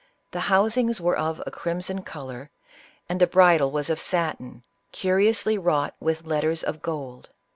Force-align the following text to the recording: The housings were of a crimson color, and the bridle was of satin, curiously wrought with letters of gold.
The 0.31 0.39
housings 0.49 0.99
were 0.99 1.15
of 1.15 1.43
a 1.45 1.51
crimson 1.51 2.01
color, 2.01 2.49
and 3.07 3.21
the 3.21 3.27
bridle 3.27 3.69
was 3.69 3.87
of 3.87 3.99
satin, 3.99 4.63
curiously 4.91 5.59
wrought 5.59 5.93
with 5.99 6.25
letters 6.25 6.63
of 6.63 6.81
gold. 6.81 7.29